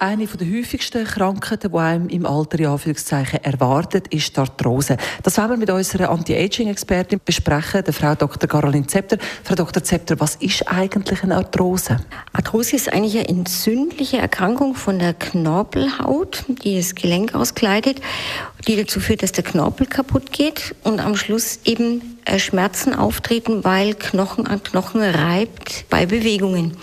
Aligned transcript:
eine 0.00 0.26
der 0.26 0.46
häufigsten 0.46 1.04
Krankheiten, 1.04 1.72
die 1.72 1.78
einem 1.78 2.08
im 2.08 2.26
Alter 2.26 2.58
in 2.58 2.66
Anführungszeichen 2.66 3.42
erwartet, 3.42 4.08
ist 4.08 4.36
die 4.36 4.40
Arthrose. 4.40 4.96
Das 5.22 5.38
wollen 5.38 5.50
wir 5.50 5.56
mit 5.56 5.70
unserer 5.70 6.10
Anti-Aging-Expertin 6.10 7.20
besprechen, 7.24 7.84
der 7.84 7.94
Frau 7.94 8.14
Dr. 8.14 8.48
Caroline 8.48 8.86
Zepter. 8.86 9.18
Frau 9.44 9.54
Dr. 9.54 9.82
Zepter, 9.82 10.18
was 10.20 10.36
ist 10.36 10.68
eigentlich 10.68 11.22
eine 11.22 11.36
Arthrose? 11.36 11.98
Arthrose 12.32 12.76
ist 12.76 12.92
eigentlich 12.92 13.18
eine 13.18 13.28
entzündliche 13.28 14.18
Erkrankung 14.18 14.74
von 14.74 14.98
der 14.98 15.14
Knorpelhaut, 15.14 16.44
die 16.48 16.76
das 16.76 16.94
Gelenk 16.94 17.34
auskleidet, 17.34 18.00
die 18.66 18.76
dazu 18.76 19.00
führt, 19.00 19.22
dass 19.22 19.32
der 19.32 19.44
Knorpel 19.44 19.86
kaputt 19.86 20.32
geht 20.32 20.74
und 20.82 21.00
am 21.00 21.16
Schluss 21.16 21.60
eben 21.64 22.16
äh, 22.26 22.40
Schmerzen 22.40 22.94
auftreten, 22.94 23.62
weil 23.62 23.94
Knochen 23.94 24.46
an 24.48 24.60
Knochen 24.62 25.00
reibt 25.00 25.84
bei 25.88 26.06
Bewegungen. 26.06 26.76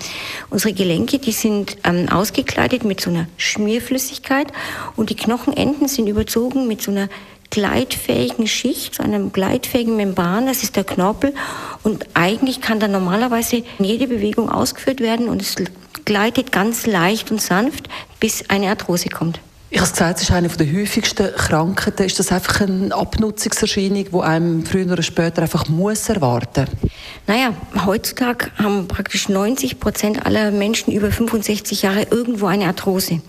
Unsere 0.50 0.74
Gelenke, 0.74 1.20
die 1.20 1.34
sind 1.34 1.78
ähm, 1.84 2.08
ausgekleidet 2.10 2.86
mit 2.86 3.02
so 3.04 3.10
einer 3.10 3.28
Schmierflüssigkeit 3.38 4.48
und 4.96 5.10
die 5.10 5.16
Knochenenden 5.16 5.88
sind 5.88 6.08
überzogen 6.08 6.68
mit 6.68 6.82
so 6.82 6.92
einer 6.92 7.10
gleitfähigen 7.54 8.48
Schicht, 8.48 8.96
so 8.96 9.04
einem 9.04 9.32
gleitfähigen 9.32 9.96
Membran, 9.96 10.48
das 10.48 10.64
ist 10.64 10.76
der 10.76 10.84
Knorpel. 10.84 11.36
Und 11.84 12.08
eigentlich 12.16 12.62
kann 12.62 12.80
da 12.80 12.88
normalerweise 12.88 13.64
jede 13.78 14.08
Bewegung 14.08 14.50
ausgeführt 14.50 15.02
werden 15.02 15.30
und 15.30 15.40
es 15.40 15.56
gleitet 16.04 16.52
ganz 16.52 16.88
leicht 16.88 17.30
und 17.30 17.40
sanft, 17.40 17.90
bis 18.20 18.50
eine 18.50 18.70
Arthrose 18.70 19.10
kommt. 19.10 19.40
Ich 19.70 19.80
habe 19.80 19.90
gesagt, 19.90 20.18
es 20.18 20.24
ist 20.24 20.32
eine 20.32 20.48
der 20.48 20.72
häufigsten 20.72 21.34
Krankheiten. 21.36 22.04
Ist 22.04 22.20
das 22.20 22.32
einfach 22.32 22.62
eine 22.62 22.94
Abnutzungserscheinung, 22.94 24.06
die 24.12 24.20
einem 24.20 24.66
früher 24.66 24.92
oder 24.92 25.04
später 25.04 25.42
einfach 25.42 25.68
muss 25.68 26.10
erwarten 26.10 26.68
muss? 26.82 26.92
Naja, 27.26 27.54
heutzutage 27.86 28.52
haben 28.58 28.90
praktisch 28.90 29.30
90 29.30 29.80
Prozent 29.80 30.26
aller 30.26 30.52
Menschen 30.52 30.92
über 30.92 31.10
65 31.10 31.82
Jahre 31.82 32.06
irgendwo 32.12 32.48
eine 32.48 32.66
Arthrose. 32.66 33.22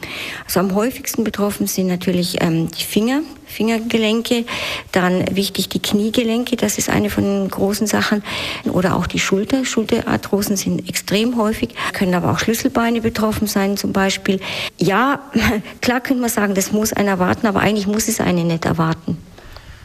Also 0.44 0.58
am 0.58 0.74
häufigsten 0.74 1.22
betroffen 1.22 1.68
sind 1.68 1.86
natürlich 1.86 2.42
ähm, 2.42 2.68
die 2.72 2.82
Finger, 2.82 3.20
Fingergelenke, 3.46 4.46
dann 4.90 5.24
wichtig 5.36 5.68
die 5.68 5.80
Kniegelenke, 5.80 6.56
das 6.56 6.76
ist 6.76 6.88
eine 6.88 7.08
von 7.08 7.22
den 7.22 7.48
großen 7.48 7.86
Sachen, 7.86 8.24
oder 8.64 8.96
auch 8.96 9.06
die 9.06 9.20
Schulter. 9.20 9.64
Schulterarthrosen 9.64 10.56
sind 10.56 10.88
extrem 10.88 11.36
häufig, 11.36 11.68
können 11.92 12.14
aber 12.14 12.32
auch 12.32 12.40
Schlüsselbeine 12.40 13.00
betroffen 13.00 13.46
sein 13.46 13.76
zum 13.76 13.92
Beispiel. 13.92 14.40
Ja, 14.76 15.20
klar 15.82 16.00
könnte 16.00 16.20
man 16.20 16.30
sagen, 16.30 16.54
das 16.54 16.72
muss 16.72 16.92
einer 16.92 17.12
erwarten, 17.12 17.46
aber 17.46 17.60
eigentlich 17.60 17.86
muss 17.86 18.08
es 18.08 18.18
einen 18.18 18.48
nicht 18.48 18.64
erwarten. 18.64 19.18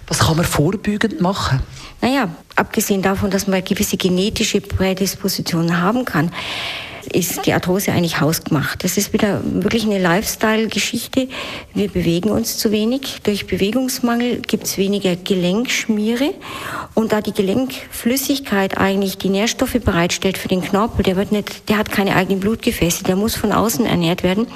Was 0.09 0.19
kann 0.19 0.35
man 0.35 0.45
vorbeugend 0.45 1.21
machen? 1.21 1.61
Naja, 2.01 2.29
abgesehen 2.55 3.01
davon, 3.01 3.29
dass 3.29 3.47
man 3.47 3.63
gewisse 3.63 3.95
genetische 3.95 4.59
Prädispositionen 4.59 5.81
haben 5.81 6.03
kann, 6.03 6.31
ist 7.13 7.45
die 7.45 7.53
Arthrose 7.53 7.91
eigentlich 7.91 8.19
hausgemacht. 8.19 8.83
Das 8.83 8.97
ist 8.97 9.13
wieder 9.13 9.41
wirklich 9.43 9.83
eine 9.83 9.99
Lifestyle-Geschichte. 9.99 11.27
Wir 11.73 11.89
bewegen 11.89 12.29
uns 12.29 12.57
zu 12.57 12.71
wenig. 12.71 13.21
Durch 13.23 13.47
Bewegungsmangel 13.47 14.41
gibt 14.41 14.65
es 14.65 14.77
weniger 14.77 15.15
Gelenkschmiere. 15.15 16.33
Und 16.95 17.11
da 17.11 17.21
die 17.21 17.33
Gelenkflüssigkeit 17.33 18.77
eigentlich 18.77 19.17
die 19.17 19.29
Nährstoffe 19.29 19.79
bereitstellt 19.83 20.37
für 20.37 20.47
den 20.47 20.61
Knorpel, 20.61 21.03
der, 21.03 21.15
wird 21.15 21.31
nicht, 21.31 21.69
der 21.69 21.77
hat 21.77 21.91
keine 21.91 22.15
eigenen 22.15 22.39
Blutgefäße, 22.39 23.03
der 23.03 23.15
muss 23.15 23.35
von 23.35 23.51
außen 23.51 23.85
ernährt 23.85 24.23
werden. 24.23 24.47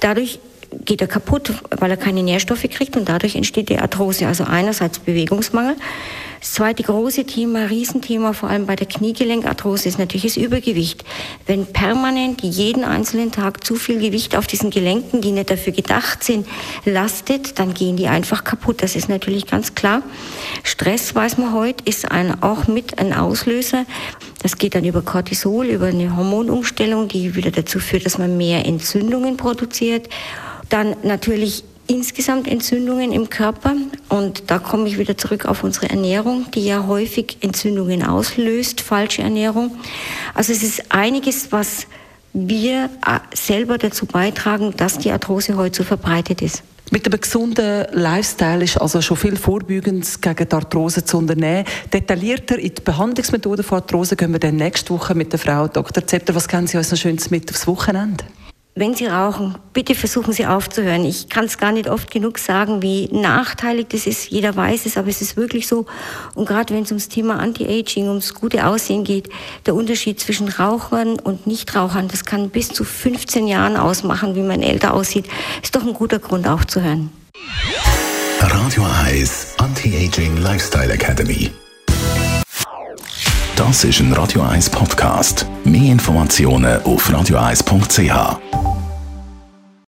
Dadurch 0.00 0.38
geht 0.84 1.00
er 1.00 1.06
kaputt, 1.06 1.52
weil 1.70 1.90
er 1.90 1.96
keine 1.96 2.22
Nährstoffe 2.22 2.66
kriegt 2.70 2.96
und 2.96 3.08
dadurch 3.08 3.36
entsteht 3.36 3.68
die 3.68 3.78
Arthrose. 3.78 4.26
Also 4.26 4.44
einerseits 4.44 4.98
Bewegungsmangel. 4.98 5.76
Das 6.44 6.52
zweite 6.52 6.82
große 6.82 7.24
Thema, 7.24 7.70
Riesenthema, 7.70 8.34
vor 8.34 8.50
allem 8.50 8.66
bei 8.66 8.76
der 8.76 8.86
Kniegelenkarthrose, 8.86 9.88
ist 9.88 9.98
natürlich 9.98 10.34
das 10.34 10.36
Übergewicht. 10.36 11.02
Wenn 11.46 11.64
permanent 11.64 12.42
jeden 12.42 12.84
einzelnen 12.84 13.32
Tag 13.32 13.64
zu 13.64 13.76
viel 13.76 13.98
Gewicht 13.98 14.36
auf 14.36 14.46
diesen 14.46 14.68
Gelenken, 14.68 15.22
die 15.22 15.32
nicht 15.32 15.50
dafür 15.50 15.72
gedacht 15.72 16.22
sind, 16.22 16.46
lastet, 16.84 17.58
dann 17.58 17.72
gehen 17.72 17.96
die 17.96 18.08
einfach 18.08 18.44
kaputt. 18.44 18.82
Das 18.82 18.94
ist 18.94 19.08
natürlich 19.08 19.46
ganz 19.46 19.74
klar. 19.74 20.02
Stress, 20.64 21.14
weiß 21.14 21.38
man 21.38 21.54
heute, 21.54 21.82
ist 21.86 22.10
ein, 22.10 22.42
auch 22.42 22.66
mit 22.66 22.98
ein 22.98 23.14
Auslöser. 23.14 23.86
Das 24.42 24.58
geht 24.58 24.74
dann 24.74 24.84
über 24.84 25.00
Cortisol, 25.00 25.64
über 25.68 25.86
eine 25.86 26.14
Hormonumstellung, 26.14 27.08
die 27.08 27.36
wieder 27.36 27.52
dazu 27.52 27.78
führt, 27.78 28.04
dass 28.04 28.18
man 28.18 28.36
mehr 28.36 28.66
Entzündungen 28.66 29.38
produziert. 29.38 30.10
Dann 30.68 30.96
natürlich 31.02 31.64
insgesamt 31.86 32.48
Entzündungen 32.48 33.12
im 33.12 33.28
Körper. 33.30 33.74
Und 34.08 34.50
da 34.50 34.58
komme 34.58 34.88
ich 34.88 34.98
wieder 34.98 35.16
zurück 35.16 35.46
auf 35.46 35.64
unsere 35.64 35.90
Ernährung, 35.90 36.46
die 36.54 36.64
ja 36.64 36.86
häufig 36.86 37.38
Entzündungen 37.40 38.02
auslöst, 38.02 38.80
falsche 38.80 39.22
Ernährung. 39.22 39.76
Also 40.34 40.52
es 40.52 40.62
ist 40.62 40.92
einiges, 40.92 41.52
was 41.52 41.86
wir 42.32 42.90
äh, 43.06 43.20
selber 43.34 43.78
dazu 43.78 44.06
beitragen, 44.06 44.74
dass 44.76 44.98
die 44.98 45.10
Arthrose 45.10 45.56
heute 45.56 45.78
so 45.78 45.84
verbreitet 45.84 46.42
ist. 46.42 46.62
Mit 46.90 47.06
einem 47.06 47.20
gesunden 47.20 47.86
Lifestyle 47.92 48.62
ist 48.62 48.76
also 48.76 49.00
schon 49.00 49.16
viel 49.16 49.36
Vorbeugendes 49.36 50.20
gegen 50.20 50.48
die 50.48 50.54
Arthrose 50.54 51.04
zu 51.04 51.18
unternehmen. 51.18 51.64
Detaillierter 51.92 52.58
in 52.58 52.74
die 52.74 52.82
Behandlungsmethoden 52.82 53.64
von 53.64 53.78
Arthrose 53.78 54.16
gehen 54.16 54.32
wir 54.32 54.38
dann 54.38 54.56
nächste 54.56 54.92
Woche 54.92 55.14
mit 55.14 55.32
der 55.32 55.38
Frau 55.38 55.66
Dr. 55.66 56.06
Zepter. 56.06 56.34
Was 56.34 56.46
kennen 56.46 56.66
Sie 56.66 56.76
uns 56.76 56.90
noch 56.90 56.98
Schönes 56.98 57.30
mit 57.30 57.50
aufs 57.50 57.66
Wochenende? 57.66 58.24
Wenn 58.76 58.94
Sie 58.94 59.06
rauchen, 59.06 59.54
bitte 59.72 59.94
versuchen 59.94 60.32
Sie 60.32 60.46
aufzuhören. 60.46 61.04
Ich 61.04 61.28
kann 61.28 61.44
es 61.44 61.58
gar 61.58 61.70
nicht 61.70 61.88
oft 61.88 62.10
genug 62.10 62.38
sagen, 62.38 62.82
wie 62.82 63.08
nachteilig 63.12 63.86
das 63.90 64.06
ist. 64.06 64.30
Jeder 64.30 64.56
weiß 64.56 64.86
es, 64.86 64.96
aber 64.96 65.08
es 65.08 65.22
ist 65.22 65.36
wirklich 65.36 65.68
so. 65.68 65.86
Und 66.34 66.46
gerade 66.46 66.74
wenn 66.74 66.82
es 66.82 66.90
ums 66.90 67.08
Thema 67.08 67.38
Anti-Aging, 67.38 68.08
ums 68.08 68.34
gute 68.34 68.66
Aussehen 68.66 69.04
geht, 69.04 69.28
der 69.66 69.76
Unterschied 69.76 70.18
zwischen 70.18 70.48
Rauchern 70.48 71.20
und 71.20 71.46
Nichtrauchern, 71.46 72.08
das 72.08 72.24
kann 72.24 72.50
bis 72.50 72.68
zu 72.68 72.84
15 72.84 73.46
Jahren 73.46 73.76
ausmachen, 73.76 74.34
wie 74.34 74.42
man 74.42 74.60
älter 74.60 74.94
aussieht. 74.94 75.26
Ist 75.62 75.76
doch 75.76 75.82
ein 75.82 75.94
guter 75.94 76.18
Grund 76.18 76.48
aufzuhören. 76.48 77.10
Radio 78.40 78.84
Eyes 79.06 79.54
Anti-Aging 79.58 80.38
Lifestyle 80.38 80.92
Academy. 80.92 81.50
Das 83.56 83.84
ist 83.84 84.00
ein 84.00 84.12
Radio 84.12 84.42
1 84.42 84.68
Podcast. 84.70 85.46
Mehr 85.64 85.92
Informationen 85.92 86.82
auf 86.82 87.12
radioeis.ch. 87.12 88.63